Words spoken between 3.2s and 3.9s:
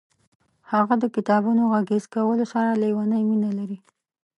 مینه لري.